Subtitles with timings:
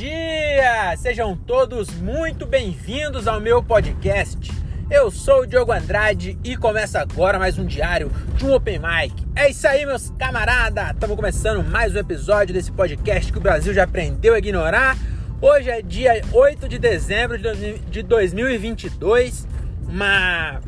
[0.00, 0.96] dia!
[0.96, 4.50] Sejam todos muito bem-vindos ao meu podcast.
[4.90, 9.14] Eu sou o Diogo Andrade e começa agora mais um diário de um Open Mic.
[9.36, 10.92] É isso aí, meus camaradas!
[10.92, 14.96] Estamos começando mais um episódio desse podcast que o Brasil já aprendeu a ignorar.
[15.38, 19.46] Hoje é dia 8 de dezembro de 2022.
[19.86, 20.62] Uma.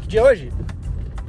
[0.00, 0.52] Que dia é hoje?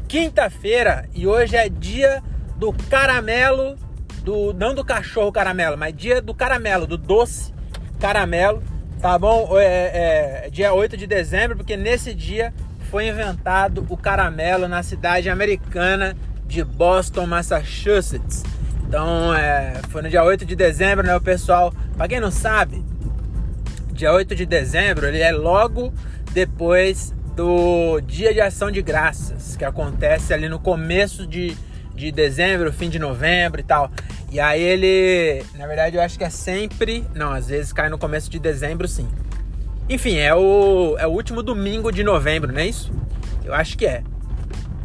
[0.08, 2.24] Quinta-feira e hoje é dia
[2.56, 3.76] do caramelo
[4.24, 7.54] do não do cachorro caramelo, mas dia do caramelo, do doce
[8.00, 8.64] caramelo,
[9.02, 9.58] tá bom?
[9.58, 12.54] É, é, dia 8 de dezembro, porque nesse dia
[12.90, 16.16] foi inventado o caramelo na cidade americana
[16.46, 18.44] de Boston, Massachusetts.
[18.88, 22.84] Então, é, foi no dia 8 de dezembro, né, o pessoal, para quem não sabe,
[23.92, 25.94] dia 8 de dezembro, ele é logo
[26.32, 31.58] depois do Dia de Ação de Graças, que acontece ali no começo de,
[31.96, 33.92] de dezembro, fim de novembro e tal.
[34.32, 37.98] E aí ele, na verdade, eu acho que é sempre, não, às vezes cai no
[37.98, 39.08] começo de dezembro, sim.
[39.90, 42.92] Enfim, é o, é o último domingo de novembro, não é isso?
[43.44, 44.04] Eu acho que é.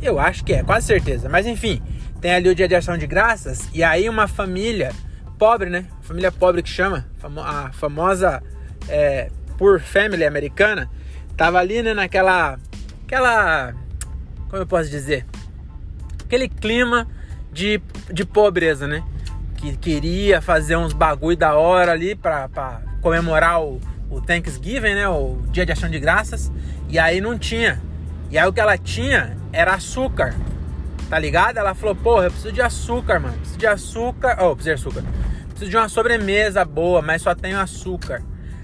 [0.03, 1.29] Eu acho que é, quase certeza.
[1.29, 1.81] Mas enfim,
[2.21, 3.69] tem ali o dia de ação de graças.
[3.73, 4.93] E aí uma família
[5.39, 5.87] pobre, né?
[6.03, 8.43] Família pobre que chama, a famosa
[8.89, 10.91] é, Poor Family americana,
[11.37, 12.59] tava ali, né, naquela.
[13.05, 13.73] Aquela.
[14.49, 15.25] Como eu posso dizer?
[16.29, 17.09] Aquele clima
[17.51, 17.81] de,
[18.13, 19.03] de pobreza, né?
[19.59, 25.09] que queria fazer uns bagulho da hora ali para comemorar o, o Thanksgiving, né?
[25.09, 26.53] O Dia de Ação de Graças.
[26.89, 27.83] E aí não tinha.
[28.31, 30.35] E aí o que ela tinha era açúcar.
[31.11, 31.59] Tá ligado?
[31.59, 33.37] Ela falou, porra, eu preciso de açúcar, mano.
[33.39, 34.39] Preciso de açúcar.
[34.41, 35.05] Oh, preciso de açúcar.
[35.49, 38.23] Preciso de uma sobremesa boa, mas só tenho açúcar.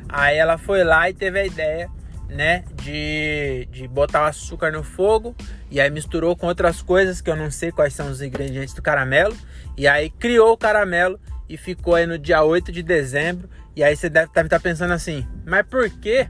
[0.08, 1.90] Aí ela foi lá e teve a ideia,
[2.28, 2.62] né?
[2.84, 5.34] De, de botar o açúcar no fogo.
[5.70, 8.82] E aí misturou com outras coisas que eu não sei quais são os ingredientes do
[8.82, 9.34] caramelo.
[9.76, 11.18] E aí criou o caramelo
[11.48, 13.48] e ficou aí no dia 8 de dezembro.
[13.74, 16.28] E aí você deve estar tá pensando assim, mas por que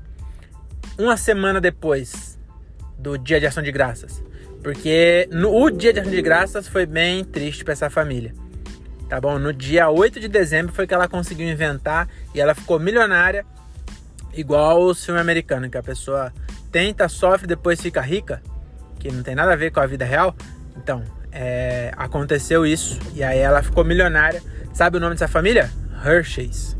[0.99, 2.39] uma semana depois
[2.99, 4.23] do dia de ação de graças?
[4.63, 8.33] Porque no o dia de ação de graças foi bem triste para essa família.
[9.09, 9.39] Tá bom?
[9.39, 13.45] No dia 8 de dezembro foi que ela conseguiu inventar e ela ficou milionária,
[14.33, 16.33] igual os filmes americanos, que a pessoa
[16.75, 18.43] tenta, sofre, depois fica rica,
[18.99, 20.35] que não tem nada a ver com a vida real.
[20.77, 24.43] Então, é, aconteceu isso e aí ela ficou milionária.
[24.73, 25.71] Sabe o nome dessa família?
[26.05, 26.77] Hershey's.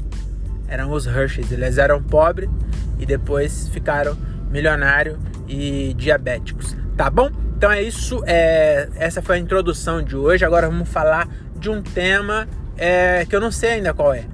[0.67, 1.53] Eram os Hershey's.
[1.53, 2.51] Eles eram pobres
[2.99, 4.19] e depois ficaram
[4.51, 5.17] milionários
[5.47, 6.77] e diabéticos.
[6.97, 7.31] Tá bom?
[7.57, 8.21] Então é isso.
[8.27, 10.45] É, essa foi a introdução de hoje.
[10.45, 14.25] Agora vamos falar de um tema é, que eu não sei ainda qual é.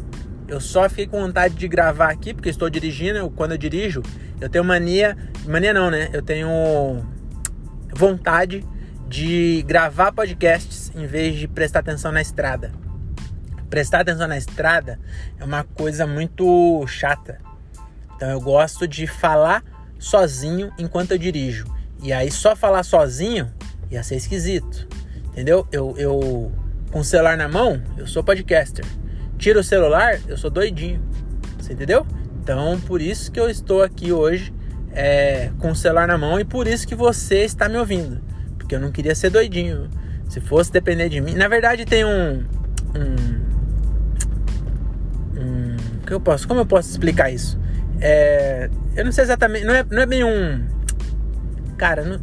[0.51, 3.17] Eu só fiquei com vontade de gravar aqui porque estou dirigindo.
[3.19, 4.03] Eu, quando eu dirijo,
[4.41, 5.17] eu tenho mania.
[5.47, 6.11] Mania não, né?
[6.13, 6.51] Eu tenho
[7.95, 8.67] vontade
[9.09, 12.73] de gravar podcasts em vez de prestar atenção na estrada.
[13.71, 14.99] Prestar atenção na estrada
[15.39, 17.39] é uma coisa muito chata.
[18.17, 19.63] Então eu gosto de falar
[20.01, 21.65] sozinho enquanto eu dirijo.
[22.03, 23.49] E aí só falar sozinho
[23.89, 24.89] ia ser esquisito.
[25.27, 25.65] Entendeu?
[25.71, 26.53] Eu, eu
[26.91, 28.85] com o celular na mão, eu sou podcaster.
[29.41, 31.03] Tiro o celular, eu sou doidinho.
[31.59, 32.07] Você entendeu?
[32.41, 34.55] Então por isso que eu estou aqui hoje
[34.93, 38.31] é, com o celular na mão e por isso que você está me ouvindo
[38.71, 39.91] porque eu não queria ser doidinho.
[40.29, 41.35] Se fosse depender de mim.
[41.35, 42.45] Na verdade, tem um.
[42.95, 43.17] Um.
[45.37, 45.77] um
[46.07, 47.59] que eu posso, como eu posso explicar isso?
[48.01, 49.65] É, eu não sei exatamente.
[49.65, 50.65] Não é, não é bem um.
[51.77, 52.21] Cara, não,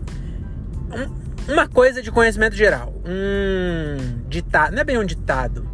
[0.98, 2.94] um, uma coisa de conhecimento geral.
[3.06, 4.72] Um ditado.
[4.72, 5.68] Não é bem um ditado.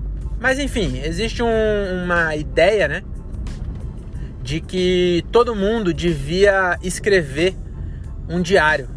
[0.44, 3.02] Mas enfim, existe um, uma ideia, né?
[4.44, 7.56] De que todo mundo devia escrever
[8.30, 8.88] um diário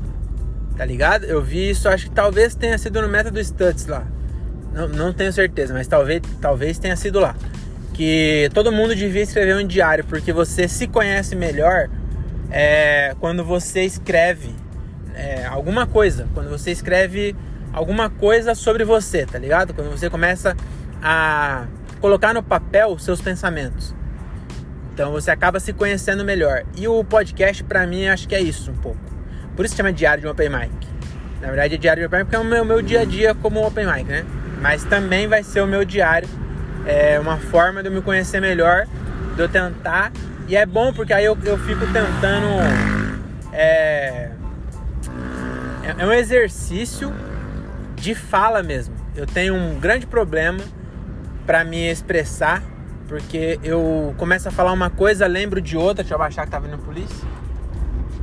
[0.77, 1.25] tá ligado?
[1.25, 4.07] Eu vi isso, acho que talvez tenha sido no método Stutz lá.
[4.73, 7.35] Não, não tenho certeza, mas talvez, talvez tenha sido lá.
[7.95, 11.89] Que todo mundo devia escrever um diário, porque você se conhece melhor
[12.51, 14.55] é, quando você escreve
[15.15, 16.29] é, alguma coisa.
[16.35, 17.35] Quando você escreve
[17.73, 19.73] alguma coisa sobre você, tá ligado?
[19.73, 20.55] Quando você começa
[21.09, 21.69] a
[22.01, 23.95] colocar no papel seus pensamentos.
[24.93, 26.65] Então você acaba se conhecendo melhor.
[26.77, 28.99] E o podcast, para mim, acho que é isso um pouco.
[29.55, 30.73] Por isso chama diário de um open mic.
[31.41, 33.37] Na verdade é diário de open mic porque é o meu, meu dia a dia
[33.37, 34.27] como open mic, né?
[34.61, 36.29] Mas também vai ser o meu diário.
[36.85, 38.89] É uma forma de eu me conhecer melhor,
[39.37, 40.11] de eu tentar.
[40.49, 42.49] E é bom porque aí eu, eu fico tentando.
[43.53, 44.31] É,
[45.85, 47.13] é, é um exercício
[47.95, 48.97] de fala mesmo.
[49.15, 50.59] Eu tenho um grande problema
[51.47, 52.63] para me expressar,
[53.09, 56.03] porque eu começo a falar uma coisa, lembro de outra.
[56.03, 57.27] Deixa eu baixar que tá vindo a polícia.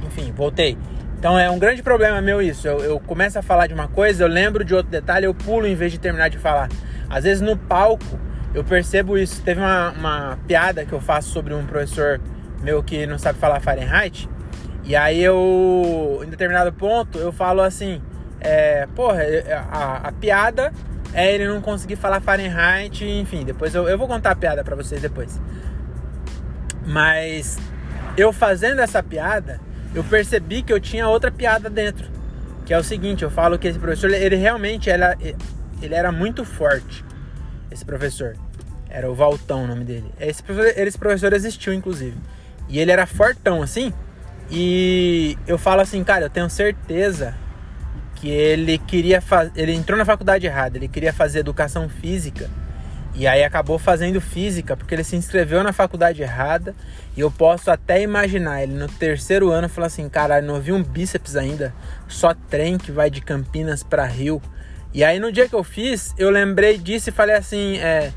[0.05, 0.77] Enfim, voltei.
[1.17, 2.67] Então é um grande problema meu isso.
[2.67, 5.65] Eu, eu, começo a falar de uma coisa, eu lembro de outro detalhe, eu pulo
[5.65, 6.67] em vez de terminar de falar.
[7.09, 8.19] Às vezes no palco
[8.53, 9.41] eu percebo isso.
[9.41, 12.19] Teve uma, uma piada que eu faço sobre um professor
[12.61, 14.29] meu que não sabe falar Fahrenheit.
[14.83, 18.01] E aí eu, em determinado ponto, eu falo assim,
[18.41, 19.21] é, porra,
[19.71, 20.73] a, a piada
[21.13, 24.75] é ele não conseguir falar Fahrenheit, enfim, depois eu, eu vou contar a piada para
[24.75, 25.39] vocês depois.
[26.85, 27.57] Mas
[28.17, 29.59] eu fazendo essa piada,
[29.93, 32.11] eu percebi que eu tinha outra piada dentro.
[32.65, 35.17] Que é o seguinte, eu falo que esse professor, ele realmente era,
[35.81, 37.03] ele era muito forte.
[37.69, 38.35] Esse professor.
[38.89, 40.11] Era o Valtão o nome dele.
[40.19, 42.15] Esse professor, esse professor existiu, inclusive.
[42.69, 43.91] E ele era fortão, assim.
[44.49, 47.35] E eu falo assim, cara, eu tenho certeza
[48.23, 49.51] que ele queria fazer.
[49.53, 52.49] Ele entrou na faculdade errada, ele queria fazer educação física.
[53.13, 56.73] E aí acabou fazendo física, porque ele se inscreveu na faculdade errada.
[57.17, 60.81] E eu posso até imaginar ele no terceiro ano falar assim: caralho, não vi um
[60.81, 61.73] bíceps ainda,
[62.07, 64.41] só trem que vai de Campinas para Rio.
[64.93, 68.13] E aí no dia que eu fiz, eu lembrei disso e falei assim: é,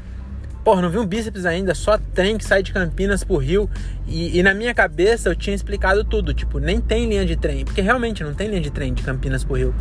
[0.67, 3.71] porra, não vi um bíceps ainda, só trem que sai de Campinas pro Rio.
[4.05, 7.65] E, e, na minha cabeça eu tinha explicado tudo, tipo, nem tem linha de trem,
[7.65, 9.73] porque realmente não tem linha de trem de Campinas pro Rio.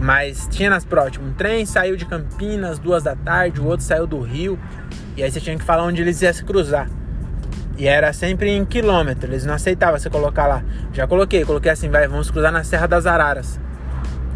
[0.00, 3.84] Mas tinha nas provas, tipo, um trem saiu de Campinas duas da tarde, o outro
[3.84, 4.58] saiu do Rio,
[5.14, 6.88] e aí você tinha que falar onde eles iam se cruzar.
[7.76, 10.64] E era sempre em quilômetro, eles não aceitavam você colocar lá.
[10.94, 13.60] Já coloquei, coloquei assim, vai, vamos cruzar na Serra das Araras.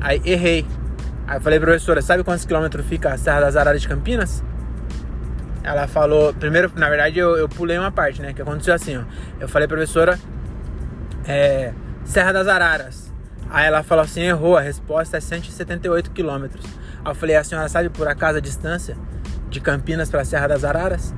[0.03, 0.67] Aí errei.
[1.27, 4.45] Aí eu falei, professora, sabe quantos quilômetros fica a Serra das Araras de Campinas?
[5.63, 6.33] Ela falou.
[6.35, 8.33] Primeiro, na verdade, eu, eu pulei uma parte, né?
[8.33, 9.03] Que aconteceu assim, ó.
[9.41, 10.19] Eu falei, professora,
[11.27, 11.73] é,
[12.05, 13.13] Serra das Araras.
[13.51, 16.65] Aí ela falou assim: errou, a resposta é 178 quilômetros.
[17.05, 18.97] Aí eu falei: a senhora sabe por acaso a distância
[19.49, 21.15] de Campinas para Serra das Araras?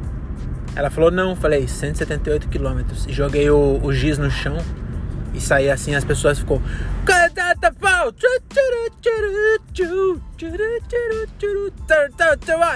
[0.76, 1.34] Ela falou: não.
[1.36, 3.06] Falei: 178 quilômetros.
[3.06, 4.58] E joguei o, o giz no chão
[5.32, 5.94] e saí assim.
[5.94, 6.60] As pessoas ficou.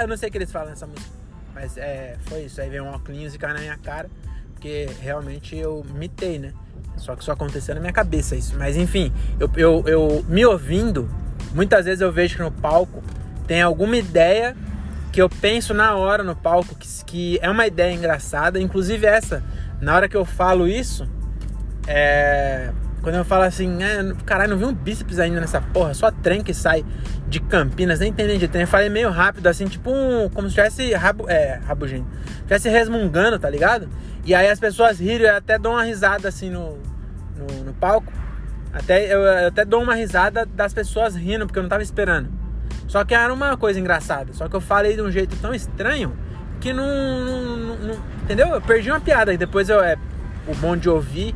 [0.03, 1.18] Eu não sei o que eles falam nessa música.
[1.60, 2.60] Mas é, foi isso.
[2.60, 4.08] Aí veio um óculos e caiu na minha cara.
[4.55, 6.52] Porque realmente eu mitei, né?
[6.96, 8.56] Só que só aconteceu na minha cabeça isso.
[8.56, 11.10] Mas enfim, eu, eu, eu me ouvindo,
[11.52, 13.02] muitas vezes eu vejo que no palco
[13.46, 14.56] tem alguma ideia
[15.12, 18.61] que eu penso na hora no palco, que, que é uma ideia engraçada.
[18.61, 19.43] Inclusive essa,
[19.81, 21.08] na hora que eu falo isso,
[21.87, 22.72] é
[23.08, 26.43] quando eu falo assim, é, caralho, não vi um bíceps ainda nessa porra, só trem
[26.43, 26.84] que sai
[27.26, 28.64] de Campinas, nem entendem de trem.
[28.64, 30.28] Eu falei meio rápido, assim, tipo um.
[30.28, 31.25] Como se tivesse rabo.
[31.26, 32.05] É, rabugento.
[32.43, 33.88] Tivesse resmungando, tá ligado?
[34.26, 36.76] E aí as pessoas riram, eu até dou uma risada assim no,
[37.34, 38.12] no, no palco.
[38.75, 42.28] Até, eu, eu, até dou uma risada das pessoas rindo, porque eu não tava esperando.
[42.88, 44.34] Só que era uma coisa engraçada.
[44.34, 46.12] Só que eu falei de um jeito tão estranho
[46.61, 46.84] que não.
[46.84, 48.49] não, não entendeu?
[48.49, 49.32] Eu perdi uma piada.
[49.32, 49.82] E depois eu.
[49.82, 49.96] É,
[50.46, 51.34] o bom de ouvir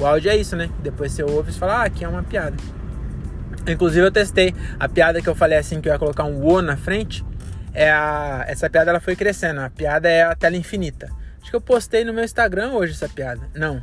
[0.00, 0.70] o áudio é isso, né?
[0.82, 2.56] Depois você ouve e fala, ah, aqui é uma piada.
[3.66, 6.60] Inclusive eu testei a piada que eu falei assim que eu ia colocar um O
[6.60, 7.24] na frente.
[7.74, 9.60] É a, essa piada ela foi crescendo.
[9.60, 11.10] A piada é a tela infinita.
[11.40, 13.40] Acho que eu postei no meu Instagram hoje essa piada.
[13.54, 13.82] Não.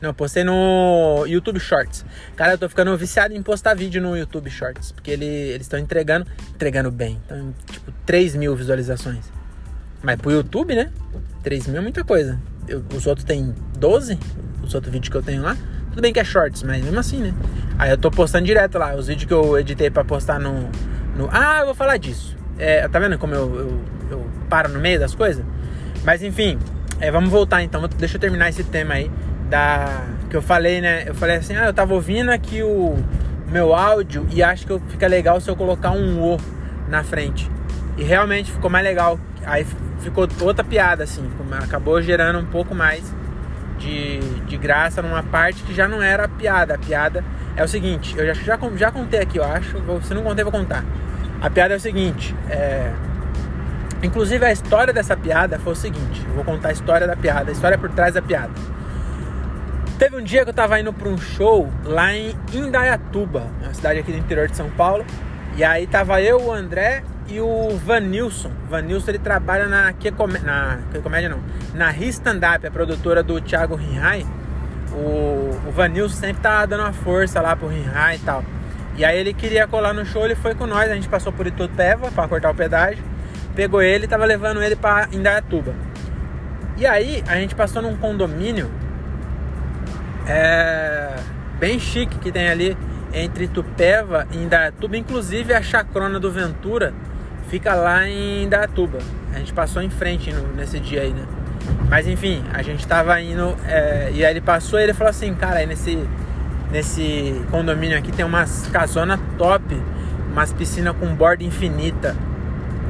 [0.00, 2.04] Não, postei no YouTube Shorts.
[2.36, 4.92] Cara, eu tô ficando viciado em postar vídeo no YouTube Shorts.
[4.92, 7.20] Porque ele, eles estão entregando, entregando bem.
[7.24, 9.24] Então, tipo, 3 mil visualizações.
[10.02, 10.90] Mas pro YouTube, né?
[11.42, 12.38] 3 mil é muita coisa.
[12.68, 14.18] Eu, os outros têm 12
[14.66, 15.56] os outros vídeos que eu tenho lá.
[15.90, 17.34] Tudo bem que é shorts, mas mesmo assim, né?
[17.78, 18.94] Aí eu tô postando direto lá.
[18.94, 20.68] Os vídeos que eu editei pra postar no.
[21.16, 21.28] no...
[21.32, 22.36] Ah, eu vou falar disso.
[22.58, 23.80] É, tá vendo como eu, eu,
[24.10, 25.44] eu, paro no meio das coisas?
[26.04, 26.58] Mas enfim,
[27.00, 27.86] é, vamos voltar então.
[27.96, 29.10] Deixa eu terminar esse tema aí.
[29.48, 30.04] Da.
[30.28, 31.04] Que eu falei, né?
[31.06, 32.96] Eu falei assim, ah, eu tava ouvindo aqui o
[33.50, 36.36] meu áudio e acho que fica legal se eu colocar um O
[36.88, 37.50] na frente.
[37.96, 39.18] E realmente ficou mais legal.
[39.44, 39.66] Aí
[40.00, 41.26] ficou outra piada, assim.
[41.62, 43.14] Acabou gerando um pouco mais
[43.78, 46.74] de, de graça numa parte que já não era a piada.
[46.74, 47.24] A piada
[47.56, 49.76] é o seguinte, eu já, já, já contei aqui, eu acho.
[50.02, 50.84] Se não contei, vou contar.
[51.40, 52.92] A piada é o seguinte, é...
[54.02, 57.52] Inclusive a história dessa piada foi o seguinte, vou contar a história da piada, a
[57.52, 58.52] história por trás da piada.
[59.98, 64.00] Teve um dia que eu tava indo para um show lá em Indaiatuba, uma cidade
[64.00, 65.04] aqui do interior de São Paulo.
[65.56, 68.50] E aí tava eu, o André e o Vanilson.
[68.68, 70.10] Vanilson ele trabalha na que
[70.42, 71.40] na que comédia não,
[71.74, 74.26] na Stand Up, a produtora do Thiago Rinhai.
[74.92, 78.44] O, o Vanilson sempre tá dando uma força lá pro Rinhai e tal.
[78.96, 81.46] E aí ele queria colar no show, ele foi com nós, a gente passou por
[81.46, 83.04] Itupeva para cortar o pedágio.
[83.54, 85.74] Pegou ele tava levando ele para Indaiatuba.
[86.76, 88.70] E aí a gente passou num condomínio
[90.26, 91.16] é,
[91.58, 92.76] bem chique que tem ali
[93.12, 96.92] entre Tupéva e Indaiatuba, inclusive a chacrona do Ventura
[97.48, 98.98] fica lá em Indaiatuba.
[99.34, 101.24] A gente passou em frente no, nesse dia aí, né?
[101.88, 105.34] Mas enfim, a gente tava indo é, e aí ele passou e ele falou assim,
[105.34, 105.98] cara, aí nesse,
[106.70, 109.80] nesse condomínio aqui tem umas casona top,
[110.32, 112.16] umas piscinas com borda infinita.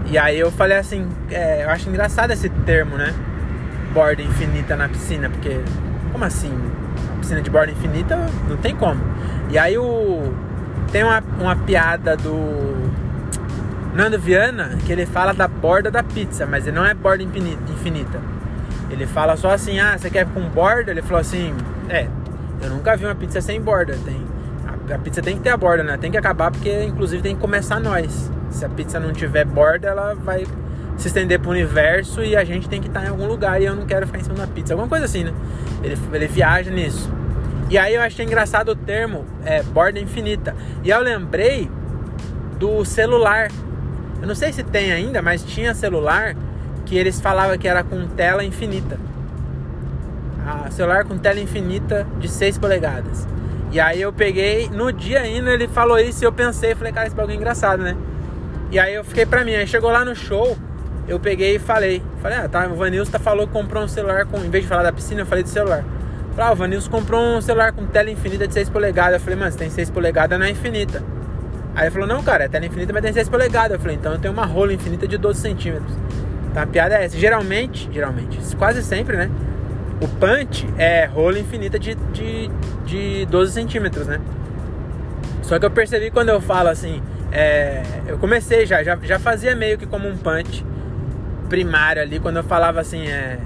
[0.07, 3.13] E aí eu falei assim, é, eu acho engraçado esse termo, né?
[3.93, 5.61] Borda infinita na piscina, porque
[6.13, 6.53] como assim?
[7.21, 8.17] Piscina de borda infinita
[8.49, 9.01] não tem como.
[9.51, 10.33] E aí o
[10.93, 12.86] tem uma, uma piada do
[13.97, 18.21] Nando Viana que ele fala da borda da pizza, mas ele não é borda infinita.
[18.91, 20.91] Ele fala só assim, ah, você quer com borda?
[20.91, 21.55] Ele falou assim,
[21.89, 22.07] é,
[22.63, 23.97] eu nunca vi uma pizza sem borda.
[24.05, 24.21] Tem,
[24.67, 25.97] a, a pizza tem que ter a borda, né?
[25.97, 28.31] Tem que acabar porque inclusive tem que começar nós.
[28.51, 30.45] Se a pizza não tiver borda, ela vai
[30.99, 33.75] se estender pro universo e a gente tem que estar em algum lugar e eu
[33.75, 34.75] não quero ficar em cima da pizza.
[34.75, 35.33] Alguma coisa assim, né?
[35.83, 37.11] Ele, ele viaja nisso.
[37.71, 40.55] E aí eu achei engraçado o termo é, borda infinita.
[40.85, 41.71] E eu lembrei
[42.59, 43.49] do celular.
[44.21, 46.35] Eu não sei se tem ainda, mas tinha celular
[46.85, 48.99] que eles falavam que era com tela infinita.
[50.71, 53.27] Celular com tela infinita de 6 polegadas.
[53.73, 57.07] E aí eu peguei, no dia ainda ele falou isso e eu pensei, falei, cara,
[57.07, 57.97] esse bagulho é engraçado, né?
[58.71, 60.57] E aí eu fiquei pra mim, aí chegou lá no show,
[61.09, 64.39] eu peguei e falei, falei, ah, tá, o Vanilson falou que comprou um celular com,
[64.39, 65.85] em vez de falar da piscina, eu falei do celular.
[66.35, 69.15] Falei, ah, o Vanilson comprou um celular com tela infinita de 6 polegadas.
[69.15, 71.03] Eu falei, mano, se tem 6 polegadas não é infinita.
[71.77, 73.73] Aí ele falou, não, cara, é tela infinita, mas tem 6 polegadas.
[73.73, 75.93] Eu falei, então eu tenho uma rola infinita de 12 centímetros.
[76.51, 77.19] Então a piada é essa.
[77.19, 79.31] Geralmente, geralmente, quase sempre, né?
[80.01, 82.51] O punch é rola infinita de, de,
[82.87, 84.19] de 12 centímetros, né?
[85.43, 89.55] Só que eu percebi quando eu falo assim, é, eu comecei já, já, já fazia
[89.55, 90.65] meio que como um punch
[91.51, 93.39] primário ali, quando eu falava assim, é,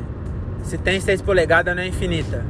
[0.62, 2.44] se tem 6 polegadas não é infinita.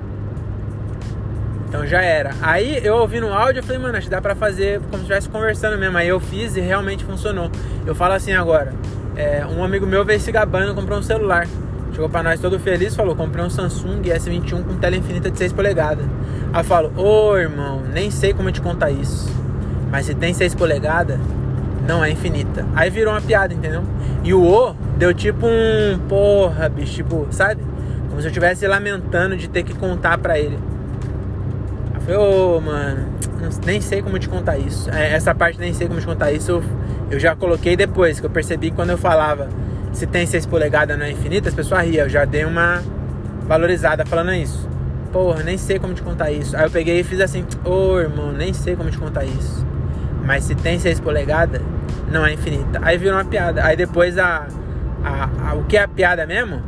[1.71, 2.33] Então já era.
[2.43, 5.03] Aí eu ouvi no áudio, eu falei, mano, acho que dá pra fazer como se
[5.03, 5.97] estivesse conversando mesmo.
[5.97, 7.49] Aí eu fiz e realmente funcionou.
[7.87, 8.73] Eu falo assim agora.
[9.15, 11.47] É, um amigo meu veio se gabando, comprou um celular.
[11.93, 15.53] Chegou pra nós todo feliz, falou, comprei um Samsung S21 com tela infinita de 6
[15.53, 16.05] polegadas.
[16.53, 19.33] Aí eu falo, ô irmão, nem sei como te contar isso.
[19.93, 21.21] Mas se tem 6 polegadas,
[21.87, 22.67] não é infinita.
[22.75, 23.85] Aí virou uma piada, entendeu?
[24.25, 27.63] E o O deu tipo um porra, bicho, tipo, sabe?
[28.09, 30.59] Como se eu estivesse lamentando de ter que contar pra ele.
[32.17, 33.07] Oh, mano,
[33.65, 34.91] nem sei como te contar isso.
[34.91, 36.63] É, essa parte nem sei como te contar isso.
[37.11, 39.49] Eu, já coloquei depois, que eu percebi que quando eu falava
[39.93, 42.05] se tem 6 polegadas não é infinita, as pessoas riam.
[42.05, 42.83] Eu já dei uma
[43.47, 44.69] valorizada falando isso.
[45.13, 46.57] Porra, nem sei como te contar isso.
[46.57, 49.67] Aí eu peguei e fiz assim, ô oh, irmão, nem sei como te contar isso.
[50.25, 51.61] Mas se tem 6 polegadas,
[52.11, 52.79] não é infinita.
[52.83, 53.65] Aí virou uma piada.
[53.65, 54.47] Aí depois a,
[55.05, 56.63] a, a, o que é a piada mesmo,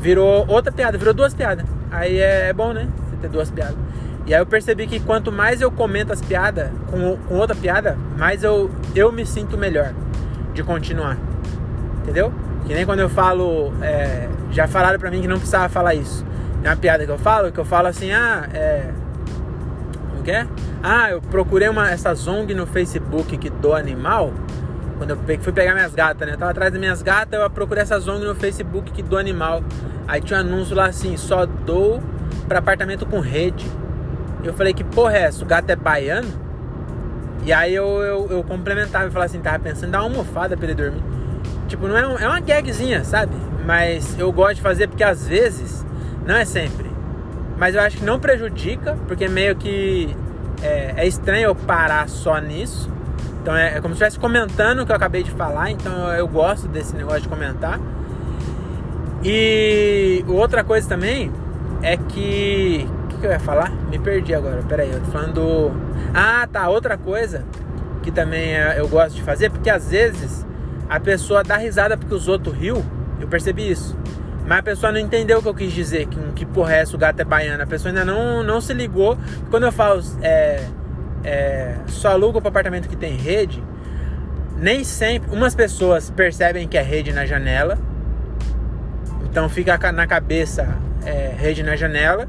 [0.00, 1.64] virou outra piada, virou duas piadas.
[1.90, 2.88] Aí é, é bom, né?
[3.08, 3.76] Você ter duas piadas.
[4.30, 7.98] E aí eu percebi que quanto mais eu comento as piadas com, com outra piada,
[8.16, 9.92] mais eu, eu me sinto melhor
[10.54, 11.18] de continuar.
[12.00, 12.32] Entendeu?
[12.64, 13.72] Que nem quando eu falo.
[13.82, 16.24] É, já falaram pra mim que não precisava falar isso.
[16.62, 18.92] É uma piada que eu falo, que eu falo assim, ah, é.
[20.12, 20.46] Como que é?
[20.80, 24.32] Ah, eu procurei uma, essa Zong no Facebook que do animal.
[24.96, 26.34] Quando eu fui pegar minhas gatas, né?
[26.34, 29.60] Eu tava atrás das minhas gatas, eu procurei essa Zong no Facebook que do animal.
[30.06, 32.00] Aí tinha um anúncio lá assim, só dou
[32.46, 33.66] para apartamento com rede.
[34.42, 35.42] Eu falei, que porra é essa?
[35.42, 36.28] O gato é baiano?
[37.44, 40.56] E aí eu, eu, eu complementava e falava assim, tava pensando em dar uma almofada
[40.56, 41.02] pra ele dormir.
[41.68, 43.34] Tipo, não é, um, é uma gagzinha, sabe?
[43.64, 45.84] Mas eu gosto de fazer porque às vezes,
[46.26, 46.90] não é sempre.
[47.56, 50.14] Mas eu acho que não prejudica, porque meio que
[50.62, 52.90] é, é estranho eu parar só nisso.
[53.42, 56.18] Então é, é como se estivesse comentando o que eu acabei de falar, então eu,
[56.18, 57.80] eu gosto desse negócio de comentar.
[59.22, 61.30] E outra coisa também
[61.82, 62.88] é que
[63.20, 63.70] que eu ia falar?
[63.70, 64.62] Me perdi agora.
[64.62, 65.70] Pera aí, eu tô falando do...
[66.14, 66.68] Ah, tá.
[66.68, 67.44] Outra coisa
[68.02, 70.46] que também é, eu gosto de fazer, porque às vezes
[70.88, 72.84] a pessoa dá risada porque os outros riu.
[73.20, 73.96] Eu percebi isso.
[74.46, 76.96] Mas a pessoa não entendeu o que eu quis dizer, que, que porra é essa,
[76.96, 77.62] o gato é baiano.
[77.62, 79.16] A pessoa ainda não, não se ligou.
[79.50, 80.64] Quando eu falo é,
[81.22, 83.62] é, só aluga para apartamento que tem rede,
[84.56, 85.30] nem sempre.
[85.30, 87.78] Umas pessoas percebem que é rede na janela,
[89.24, 92.26] então fica na cabeça é, rede na janela.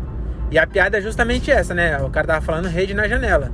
[0.52, 1.98] E a piada é justamente essa, né?
[2.00, 3.50] O cara tava falando rede na janela.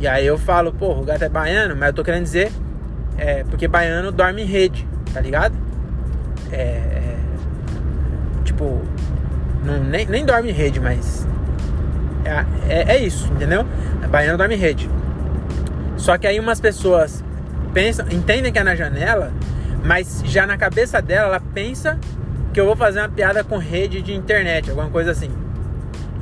[0.00, 2.50] E aí eu falo, pô, o gato é baiano, mas eu tô querendo dizer,
[3.16, 5.54] é, porque baiano dorme em rede, tá ligado?
[6.50, 7.16] É, é,
[8.44, 8.82] tipo,
[9.64, 11.26] não, nem, nem dorme em rede, mas
[12.24, 13.64] é, é, é isso, entendeu?
[14.10, 14.90] Baiano dorme em rede.
[15.96, 17.22] Só que aí umas pessoas
[17.72, 19.32] pensam, entendem que é na janela,
[19.84, 21.96] mas já na cabeça dela, ela pensa
[22.52, 25.30] que eu vou fazer uma piada com rede de internet, alguma coisa assim.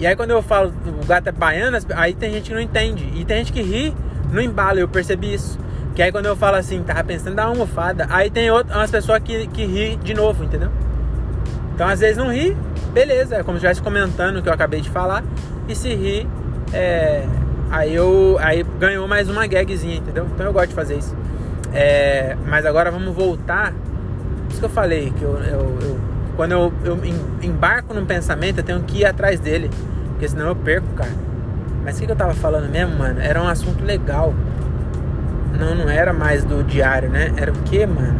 [0.00, 3.12] E aí quando eu falo o gato é baiano, aí tem gente que não entende.
[3.14, 3.94] E tem gente que ri
[4.32, 5.58] no embalo, eu percebi isso.
[5.94, 8.74] Que aí quando eu falo assim, tava pensando em dar uma almofada, aí tem outras,
[8.74, 10.70] umas pessoas que, que ri de novo, entendeu?
[11.74, 12.56] Então às vezes não ri,
[12.94, 15.22] beleza, é como se estivesse comentando o que eu acabei de falar.
[15.68, 16.26] E se ri,
[16.72, 17.26] é,
[17.70, 20.26] aí eu aí ganhou mais uma gagzinha, entendeu?
[20.32, 21.14] Então eu gosto de fazer isso.
[21.74, 23.74] É, mas agora vamos voltar
[24.48, 26.00] isso que eu falei que eu, eu, eu
[26.40, 26.98] quando eu, eu
[27.42, 29.70] embarco num pensamento, eu tenho que ir atrás dele.
[30.12, 31.10] Porque senão eu perco, cara.
[31.84, 33.20] Mas o que, que eu tava falando mesmo, mano?
[33.20, 34.32] Era um assunto legal.
[35.58, 37.30] Não, não era mais do diário, né?
[37.36, 38.18] Era o que, mano?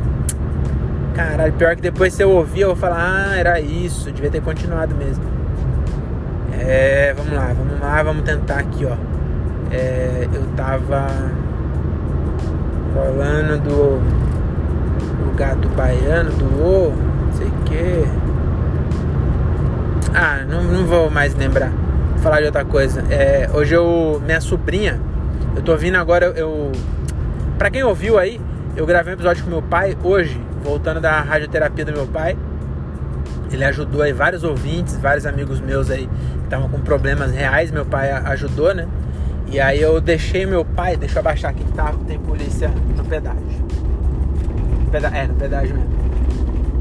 [1.15, 4.43] Caralho, pior que depois se eu ouvir, eu vou falar, ah, era isso, devia ter
[4.43, 5.25] continuado mesmo.
[6.61, 8.97] É, vamos lá, vamos lá, vamos tentar aqui, ó.
[9.73, 11.07] É, eu tava
[12.93, 13.99] falando do,
[15.25, 17.10] do gato baiano, do o, não sei o
[17.71, 18.05] que.
[20.15, 21.71] Ah, não, não vou mais lembrar.
[21.71, 23.05] Vou falar de outra coisa.
[23.11, 25.01] É, hoje eu, minha sobrinha,
[25.55, 26.73] eu tô vindo agora, eu.
[27.57, 28.41] Pra quem ouviu aí,
[28.77, 32.37] eu gravei um episódio com meu pai hoje, voltando da radioterapia do meu pai.
[33.53, 37.71] Ele ajudou aí vários ouvintes, vários amigos meus aí que estavam com problemas reais.
[37.71, 38.87] Meu pai ajudou, né?
[39.49, 43.05] E aí eu deixei meu pai, deixa eu abaixar aqui que tá, tem polícia no
[43.05, 43.41] pedágio.
[44.93, 46.10] Peda é, no pedágio mesmo.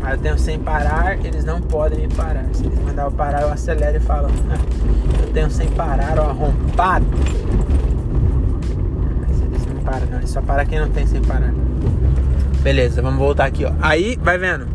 [0.01, 2.45] Mas eu tenho sem parar, eles não podem me parar.
[2.53, 6.29] Se eles mandar eu parar, eu acelero e falo, ah, eu tenho sem parar, ó,
[6.29, 7.05] arrombado.
[9.21, 11.53] Mas eles não param, não, eles só param quem não tem sem parar.
[12.61, 13.71] Beleza, vamos voltar aqui, ó.
[13.81, 14.67] Aí, vai vendo.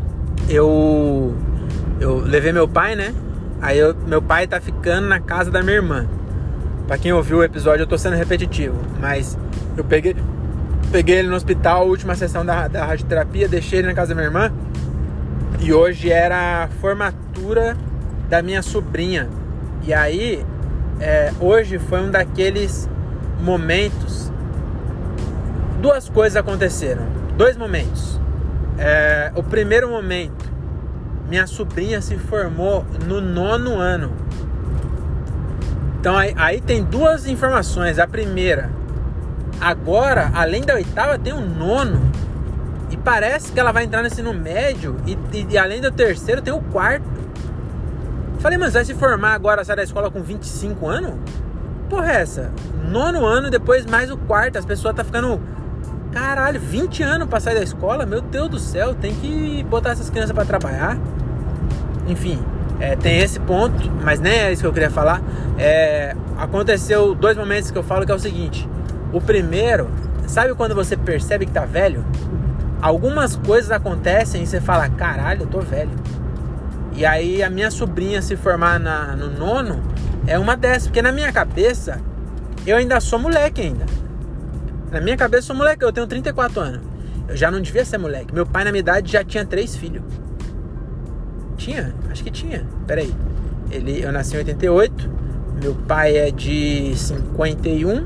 [0.49, 1.35] Eu
[2.01, 3.15] eu levei meu pai, né?
[3.61, 6.07] Aí eu, meu pai tá ficando na casa da minha irmã.
[6.87, 9.39] Pra quem ouviu o episódio, eu tô sendo repetitivo, mas
[9.77, 10.15] eu peguei
[10.93, 14.27] peguei ele no hospital, última sessão da, da radioterapia, deixei ele na casa da minha
[14.27, 14.53] irmã.
[15.61, 17.77] E hoje era a formatura
[18.29, 19.29] da minha sobrinha.
[19.83, 20.45] E aí,
[21.01, 22.89] é, hoje foi um daqueles
[23.41, 24.33] momentos.
[25.81, 28.21] Duas coisas aconteceram dois momentos.
[28.79, 30.51] É, o primeiro momento,
[31.29, 34.13] minha sobrinha se formou no nono ano.
[36.01, 37.99] Então aí, aí tem duas informações.
[37.99, 38.71] A primeira,
[39.61, 42.01] agora, além da oitava, tem um nono.
[43.05, 44.97] Parece que ela vai entrar no ensino médio.
[45.07, 47.05] E, e, e além do terceiro, tem o quarto.
[48.41, 51.15] Falei, mas vai se formar agora, sai da escola com 25 anos?
[51.89, 52.51] Porra, é essa?
[52.89, 54.59] Nono ano, depois mais o quarto.
[54.59, 55.41] As pessoas tá ficando
[56.15, 58.07] Caralho, 20 anos pra sair da escola?
[58.07, 60.97] Meu Deus do céu, tem que botar essas crianças para trabalhar.
[62.07, 62.41] Enfim,
[62.79, 65.21] é, tem esse ponto, mas nem é isso que eu queria falar.
[65.59, 68.69] É, aconteceu dois momentos que eu falo que é o seguinte.
[69.13, 69.91] O primeiro,
[70.29, 72.05] sabe quando você percebe que tá velho?
[72.85, 75.89] Algumas coisas acontecem e você fala, caralho, eu tô velho.
[76.93, 79.83] E aí a minha sobrinha se formar na, no nono
[80.27, 81.99] é uma dessas, porque na minha cabeça
[82.67, 83.87] eu ainda sou moleque ainda.
[84.93, 86.81] Na minha cabeça, eu sou moleque, eu tenho 34 anos.
[87.27, 88.35] Eu já não devia ser moleque.
[88.35, 90.03] Meu pai, na minha idade, já tinha três filhos.
[91.57, 91.95] Tinha?
[92.11, 92.67] Acho que tinha.
[92.87, 93.15] Peraí.
[93.71, 95.11] Ele, eu nasci em 88.
[95.63, 98.05] Meu pai é de 51.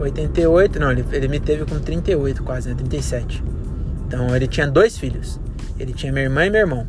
[0.00, 0.80] 88.
[0.80, 2.74] Não, ele, ele me teve com 38 quase, né?
[2.74, 3.44] 37.
[4.08, 5.38] Então ele tinha dois filhos.
[5.78, 6.84] Ele tinha minha irmã e meu irmão.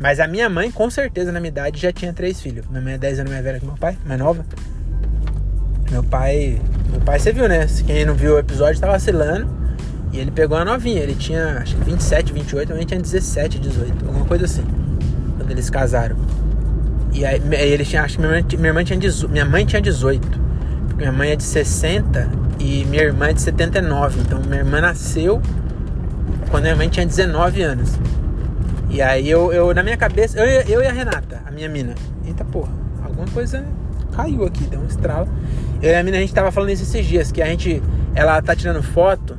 [0.00, 2.66] Mas a minha mãe, com certeza, na minha idade, já tinha três filhos.
[2.68, 4.44] Minha mãe é 10 anos mais velha que meu pai, mais nova.
[5.90, 6.58] Meu pai
[6.94, 7.66] meu pai, você viu, né?
[7.84, 9.48] Quem não viu o episódio tá vacilando.
[10.12, 11.00] E ele pegou a novinha.
[11.00, 14.64] Ele tinha, acho que 27, 28, também tinha 17, 18, alguma coisa assim.
[15.36, 16.16] Quando eles casaram.
[17.12, 20.40] E aí, ele tinha, acho que minha, minha, mãe tinha, minha mãe tinha 18.
[20.86, 24.20] Porque minha mãe é de 60 e minha irmã é de 79.
[24.20, 25.42] Então minha irmã nasceu
[26.54, 27.98] quando minha mãe tinha 19 anos.
[28.88, 31.96] E aí eu, eu na minha cabeça, eu, eu e a Renata, a minha mina.
[32.24, 32.70] Eita porra,
[33.02, 33.66] alguma coisa
[34.14, 35.28] caiu aqui, deu um estralo.
[35.82, 37.82] Eu e a mina, a gente tava falando isso esses dias, que a gente,
[38.14, 39.36] ela tá tirando foto,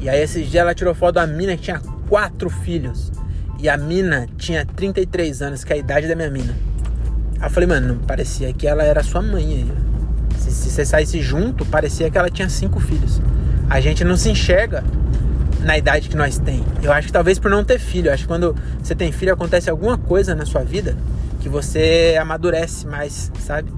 [0.00, 3.10] e aí esses dias ela tirou foto da mina que tinha quatro filhos.
[3.58, 6.54] E a mina tinha 33 anos, que é a idade da minha mina.
[7.40, 9.72] Aí eu falei, mano, parecia que ela era sua mãe aí.
[10.38, 13.20] Se, se você saísse junto, parecia que ela tinha cinco filhos.
[13.68, 14.84] A gente não se enxerga
[15.62, 16.64] na idade que nós tem.
[16.82, 18.08] Eu acho que talvez por não ter filho.
[18.08, 20.96] Eu acho que quando você tem filho acontece alguma coisa na sua vida
[21.40, 23.72] que você amadurece mais, sabe?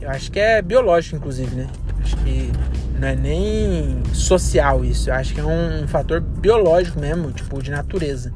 [0.00, 1.68] Eu acho que é biológico, inclusive, né?
[2.02, 2.50] Acho que
[2.98, 5.10] não é nem social isso.
[5.10, 8.32] Eu acho que é um fator biológico mesmo, tipo, de natureza.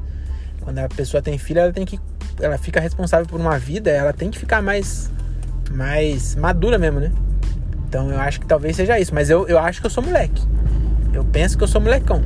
[0.60, 1.98] Quando a pessoa tem filho, ela tem que.
[2.40, 5.10] Ela fica responsável por uma vida, ela tem que ficar mais.
[5.70, 7.12] mais madura mesmo, né?
[7.88, 9.14] Então eu acho que talvez seja isso.
[9.14, 10.42] Mas eu, eu acho que eu sou moleque.
[11.12, 12.22] Eu penso que eu sou molecão.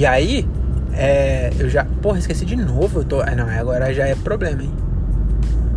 [0.00, 0.48] E aí,
[0.94, 1.84] é, eu já.
[1.84, 3.00] Porra, esqueci de novo.
[3.00, 3.20] Eu tô.
[3.20, 4.72] Ah, não, agora já é problema, hein?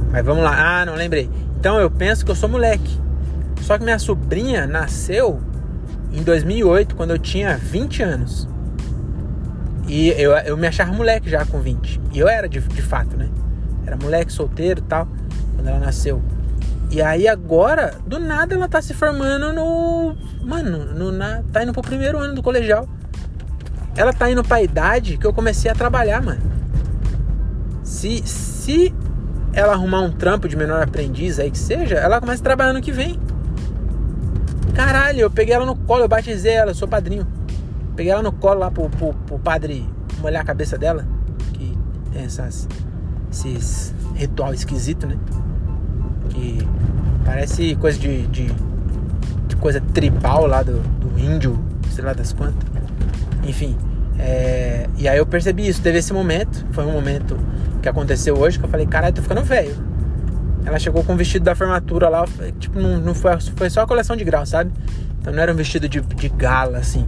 [0.09, 0.79] Mas vamos lá.
[0.79, 1.29] Ah, não lembrei.
[1.59, 2.97] Então eu penso que eu sou moleque.
[3.63, 5.41] Só que minha sobrinha nasceu
[6.13, 8.47] em 2008, quando eu tinha 20 anos.
[9.89, 11.99] E eu, eu me achava moleque já com 20.
[12.13, 13.27] E eu era de, de fato, né?
[13.85, 15.05] Era moleque solteiro e tal,
[15.53, 16.21] quando ela nasceu.
[16.89, 20.15] E aí agora, do nada, ela tá se formando no.
[20.45, 22.87] Mano, no, na, tá indo pro primeiro ano do colegial.
[23.95, 26.41] Ela tá indo pra idade que eu comecei a trabalhar, mano.
[27.83, 28.93] Se, se
[29.51, 32.81] ela arrumar um trampo de menor aprendiz aí que seja, ela começa a trabalhar no
[32.81, 33.19] que vem.
[34.73, 37.27] Caralho, eu peguei ela no colo, eu batizei ela, eu sou padrinho.
[37.95, 39.87] Peguei ela no colo lá pro, pro, pro padre
[40.19, 41.05] molhar a cabeça dela.
[41.53, 41.77] Que
[42.11, 42.67] tem essas,
[43.31, 45.17] esses ritual esquisito, né?
[46.29, 46.67] Que
[47.23, 48.51] parece coisa de, de,
[49.47, 52.72] de coisa tribal lá do, do índio, sei lá das quantas.
[53.43, 53.77] Enfim,
[54.19, 55.81] é, e aí eu percebi isso.
[55.81, 57.37] Teve esse momento, foi um momento
[57.81, 59.75] que aconteceu hoje, que eu falei, caralho, tô ficando velho.
[60.65, 62.25] Ela chegou com o vestido da formatura lá,
[62.57, 64.71] tipo, não, não foi, foi só a coleção de grau, sabe?
[65.19, 67.05] Então não era um vestido de, de gala, assim.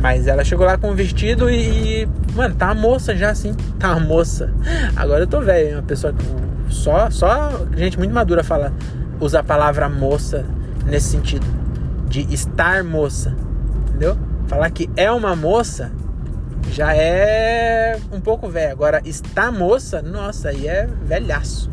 [0.00, 3.54] Mas ela chegou lá com o vestido e, Mano, tá uma moça já, assim.
[3.78, 4.52] Tá uma moça.
[4.96, 6.24] Agora eu tô velho, uma pessoa que.
[6.72, 8.72] Só, só gente muito madura fala,
[9.20, 10.44] usa a palavra moça
[10.86, 11.46] nesse sentido.
[12.08, 13.36] De estar moça.
[13.88, 14.16] Entendeu?
[14.52, 15.90] Falar que é uma moça
[16.70, 18.70] já é um pouco velho.
[18.70, 21.70] Agora, estar moça, nossa, aí é velhaço.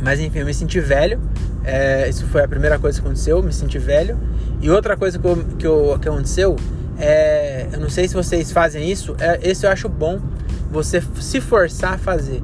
[0.00, 1.20] Mas enfim, eu me senti velho.
[1.64, 4.16] É, isso foi a primeira coisa que aconteceu, me senti velho.
[4.60, 6.54] E outra coisa que, eu, que, eu, que aconteceu
[6.96, 10.20] é, eu não sei se vocês fazem isso, é, esse eu acho bom
[10.70, 12.40] você se forçar a fazer.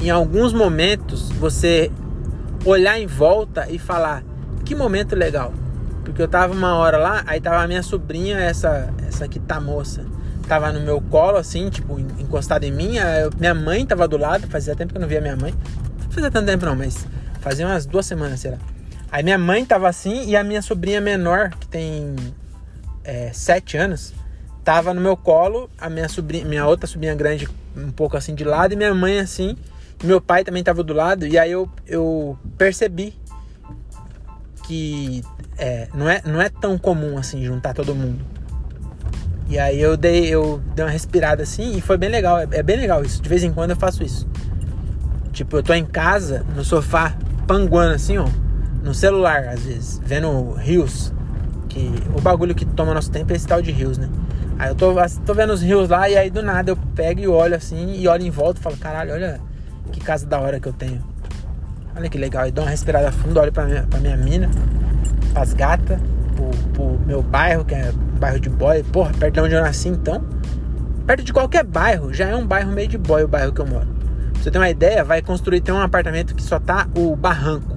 [0.00, 1.92] Em alguns momentos você
[2.64, 4.24] olhar em volta e falar
[4.64, 5.52] que momento legal.
[6.04, 9.60] Porque eu tava uma hora lá, aí tava a minha sobrinha, essa essa que tá
[9.60, 10.04] moça,
[10.48, 14.46] tava no meu colo assim, tipo, encostada em mim, eu, minha mãe tava do lado,
[14.48, 15.54] fazia tempo que eu não via minha mãe.
[16.04, 17.06] Não fazia tanto tempo não, mas
[17.40, 18.58] fazia umas duas semanas, sei lá.
[19.10, 22.16] Aí minha mãe tava assim e a minha sobrinha menor, que tem
[23.04, 24.14] é, sete anos,
[24.64, 28.44] tava no meu colo, a minha sobrinha, minha outra sobrinha grande um pouco assim de
[28.44, 29.56] lado e minha mãe assim,
[30.02, 33.14] e meu pai também tava do lado e aí eu, eu percebi
[34.72, 35.22] que
[35.58, 38.24] é, não, é, não é tão comum assim juntar todo mundo.
[39.46, 42.62] E aí eu dei, eu dei uma respirada assim e foi bem legal, é, é
[42.62, 43.20] bem legal isso.
[43.20, 44.26] De vez em quando eu faço isso.
[45.30, 47.14] Tipo, eu tô em casa, no sofá,
[47.46, 48.26] panguando assim, ó,
[48.82, 51.12] no celular às vezes, vendo rios
[51.68, 54.08] que o bagulho que toma nosso tempo é esse tal de rios, né?
[54.58, 54.94] Aí eu tô,
[55.26, 58.08] tô vendo os rios lá e aí do nada eu pego e olho assim e
[58.08, 59.38] olho em volta e falo, caralho, olha
[59.90, 61.11] que casa da hora que eu tenho.
[61.96, 62.46] Olha que legal.
[62.46, 64.50] E dou uma respirada fundo, olho pra minha, pra minha mina,
[65.32, 65.98] pras gatas,
[66.34, 68.82] pro, pro meu bairro, que é bairro de boy.
[68.84, 70.24] Porra, perto de onde eu nasci então.
[71.06, 73.66] Perto de qualquer bairro, já é um bairro meio de boy o bairro que eu
[73.66, 73.86] moro.
[74.32, 77.76] Pra você ter uma ideia, vai construir, tem um apartamento que só tá o barranco.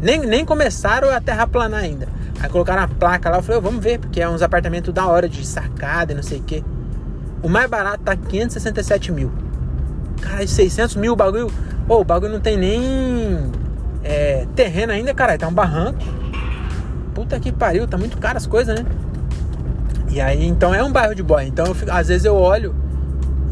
[0.00, 2.08] Nem, nem começaram a terraplanar ainda.
[2.40, 5.06] Aí colocaram a placa lá, eu falei, oh, vamos ver, porque é uns apartamentos da
[5.06, 6.64] hora de sacada e não sei o que.
[7.42, 9.30] O mais barato tá 567 mil.
[10.20, 11.50] Cara, 600 mil o bagulho.
[11.86, 13.50] Pô, o bagulho não tem nem
[14.02, 15.36] é, terreno ainda, cara.
[15.36, 15.98] Tá um barranco.
[17.14, 18.86] Puta que pariu, tá muito caro as coisas, né?
[20.08, 21.44] E aí, então é um bairro de boy.
[21.44, 22.74] Então, fico, às vezes eu olho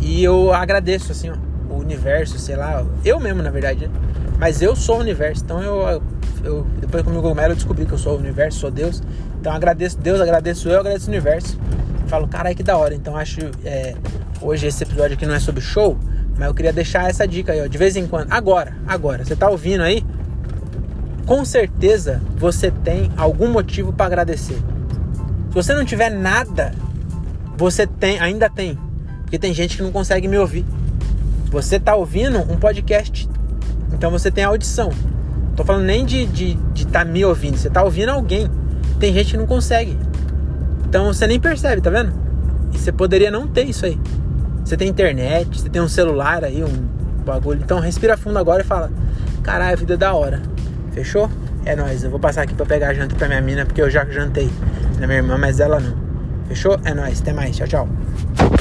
[0.00, 1.34] e eu agradeço, assim, ó,
[1.72, 2.84] o universo, sei lá.
[3.04, 3.92] Eu mesmo, na verdade, né?
[4.38, 5.44] Mas eu sou o universo.
[5.44, 6.02] Então eu
[6.44, 9.02] eu, depois comigo cogumelo eu descobri que eu sou o universo, sou Deus.
[9.40, 11.58] Então agradeço Deus, agradeço eu, agradeço o universo.
[12.06, 12.94] Falo, caralho, que da hora.
[12.94, 13.94] Então acho é,
[14.40, 15.98] hoje esse episódio aqui não é sobre show,
[16.36, 18.32] mas eu queria deixar essa dica aí, ó, de vez em quando.
[18.32, 20.04] Agora, agora, você tá ouvindo aí?
[21.26, 24.54] Com certeza você tem algum motivo para agradecer.
[25.48, 26.72] Se você não tiver nada,
[27.56, 28.78] você tem, ainda tem.
[29.22, 30.64] Porque tem gente que não consegue me ouvir.
[31.50, 33.28] Você tá ouvindo um podcast,
[33.92, 34.90] então você tem audição.
[35.56, 38.48] Tô falando nem de de, de tá me ouvindo, você tá ouvindo alguém.
[39.00, 39.98] Tem gente que não consegue.
[40.88, 42.12] Então você nem percebe, tá vendo?
[42.72, 43.98] E você poderia não ter isso aí.
[44.68, 47.58] Você tem internet, você tem um celular aí, um bagulho.
[47.64, 48.92] Então respira fundo agora e fala:
[49.42, 50.42] Caralho, a vida é da hora.
[50.92, 51.30] Fechou?
[51.64, 52.04] É nóis.
[52.04, 54.50] Eu vou passar aqui pra pegar a janta pra minha mina, porque eu já jantei
[55.00, 55.96] na minha irmã, mas ela não.
[56.48, 56.78] Fechou?
[56.84, 57.22] É nóis.
[57.22, 57.56] Até mais.
[57.56, 58.57] Tchau, tchau.